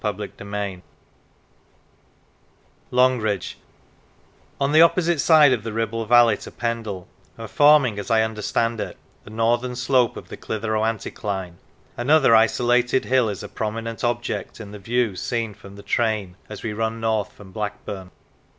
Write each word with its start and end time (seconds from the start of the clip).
216 0.03 0.41
CHAPTER 0.41 0.45
XIV 0.51 0.81
LONGRIDGE 2.89 3.57
ON 4.59 4.71
the 4.71 4.81
opposite 4.81 5.21
side 5.21 5.53
of 5.53 5.61
the 5.61 5.69
Kibble 5.71 6.07
valley 6.07 6.35
to 6.37 6.49
Pendle, 6.49 7.07
and 7.37 7.47
forming, 7.47 7.99
as 7.99 8.09
I 8.09 8.23
understand 8.23 8.79
it, 8.81 8.97
the 9.25 9.29
northern 9.29 9.75
slope 9.75 10.17
of 10.17 10.29
the 10.29 10.37
Clitheroe 10.37 10.81
anticline, 10.81 11.57
another 11.97 12.35
isolated 12.35 13.05
hill 13.05 13.29
is 13.29 13.43
a 13.43 13.47
prominent 13.47 14.03
object 14.03 14.59
in 14.59 14.71
the 14.71 14.79
view 14.79 15.15
seen 15.15 15.53
from 15.53 15.75
the 15.75 15.83
train 15.83 16.35
as 16.49 16.63
we 16.63 16.73
run 16.73 16.99
north 16.99 17.31
from 17.33 17.51
Blackburn. 17.51 18.09